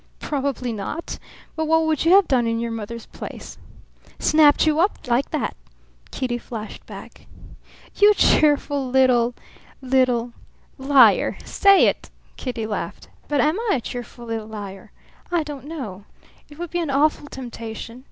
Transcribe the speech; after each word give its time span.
"Probably 0.17 0.73
not! 0.73 1.19
But 1.55 1.65
what 1.67 1.85
would 1.85 2.05
you 2.05 2.13
have 2.13 2.27
done 2.27 2.47
in 2.47 2.59
your 2.59 2.71
mother's 2.71 3.05
place?" 3.05 3.59
"Snapped 4.17 4.65
you 4.65 4.79
up 4.79 5.07
like 5.07 5.29
that!" 5.29 5.55
Kitty 6.09 6.39
flashed 6.39 6.83
back. 6.87 7.27
"You 7.97 8.15
cheerful 8.15 8.89
little 8.89 9.35
little" 9.79 10.33
"Liar. 10.95 11.37
Say 11.45 11.85
it!" 11.85 12.09
Kitty 12.35 12.65
laughed. 12.65 13.09
"But 13.27 13.41
am 13.41 13.59
I 13.69 13.75
a 13.75 13.79
cheerful 13.81 14.25
little 14.25 14.47
liar? 14.47 14.91
I 15.31 15.43
don't 15.43 15.65
know. 15.65 16.05
It 16.49 16.57
would 16.57 16.71
be 16.71 16.79
an 16.79 16.89
awful 16.89 17.27
temptation. 17.27 17.99